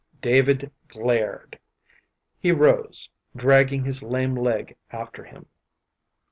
[0.19, 1.59] David glared.
[2.39, 5.45] He rose, dragging his lame leg after him.